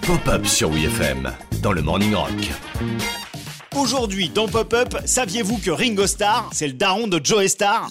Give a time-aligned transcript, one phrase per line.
[0.00, 2.30] Pop-up sur WFM dans le Morning Rock.
[3.76, 7.86] Aujourd'hui dans Pop-up, saviez-vous que Ringo Starr, c'est le daron de Joe Starr?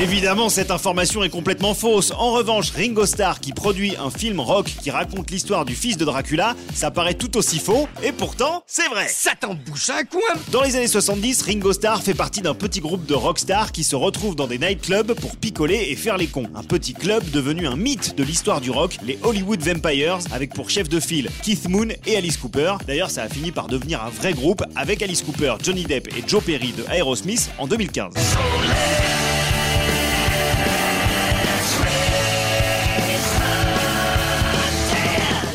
[0.00, 2.10] Évidemment, cette information est complètement fausse.
[2.16, 6.06] En revanche, Ringo Starr qui produit un film rock qui raconte l'histoire du fils de
[6.06, 9.08] Dracula, ça paraît tout aussi faux, et pourtant, c'est vrai.
[9.08, 10.20] Ça t'en bouge un coin
[10.52, 13.94] Dans les années 70, Ringo Starr fait partie d'un petit groupe de rockstars qui se
[13.94, 16.48] retrouvent dans des nightclubs pour picoler et faire les cons.
[16.54, 20.70] Un petit club devenu un mythe de l'histoire du rock, les Hollywood Vampires, avec pour
[20.70, 22.76] chef de file Keith Moon et Alice Cooper.
[22.86, 26.24] D'ailleurs, ça a fini par devenir un vrai groupe avec Alice Cooper, Johnny Depp et
[26.26, 28.14] Joe Perry de Aerosmith en 2015.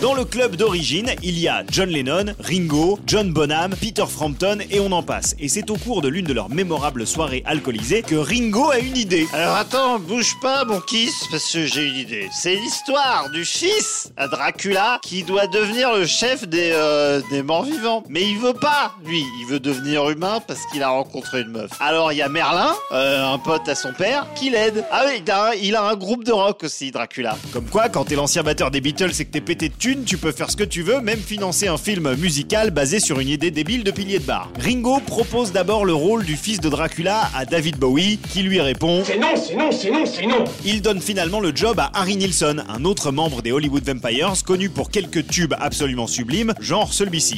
[0.06, 4.80] Dans le club d'origine, il y a John Lennon, Ringo, John Bonham, Peter Frampton et
[4.80, 5.36] on en passe.
[5.40, 8.98] Et c'est au cours de l'une de leurs mémorables soirées alcoolisées que Ringo a une
[8.98, 9.28] idée.
[9.34, 12.30] Alors attends, bouge pas mon kiss, parce que j'ai une idée.
[12.32, 17.64] C'est l'histoire du fils à Dracula qui doit devenir le chef des, euh, des morts
[17.64, 18.04] vivants.
[18.08, 19.24] Mais il veut pas, lui.
[19.42, 21.72] Il veut devenir humain parce qu'il a rencontré une meuf.
[21.80, 24.86] Alors il y a Merlin, euh, un pote à son père, qui l'aide.
[24.92, 27.36] Ah oui, il a, un, il a un groupe de rock aussi, Dracula.
[27.52, 30.18] Comme quoi, quand t'es l'ancien batteur des Beatles et que t'es pété de thunes, tu
[30.18, 33.52] peux faire ce que tu veux, même financer un film musical basé sur une idée
[33.52, 34.52] débile de pilier de bar.
[34.60, 39.04] Ringo propose d'abord le rôle du fils de Dracula à David Bowie, qui lui répond
[39.06, 42.18] C'est non, c'est non, c'est non, c'est non Il donne finalement le job à Harry
[42.18, 47.38] Nilsson, un autre membre des Hollywood Vampires, connu pour quelques tubes absolument sublimes, genre celui-ci.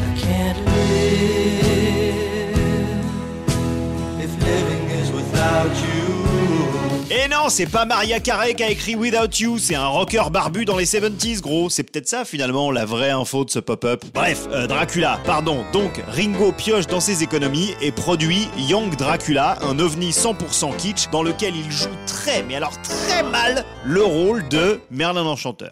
[5.75, 6.06] you.
[7.09, 10.65] Et non, c'est pas Maria Carey qui a écrit Without You, c'est un rocker barbu
[10.65, 11.69] dans les 70s, gros.
[11.69, 14.03] C'est peut-être ça finalement la vraie info de ce pop-up.
[14.13, 15.63] Bref, euh, Dracula, pardon.
[15.71, 21.23] Donc Ringo pioche dans ses économies et produit Young Dracula, un ovni 100% kitsch dans
[21.23, 25.71] lequel il joue très, mais alors très mal, le rôle de Merlin l'Enchanteur.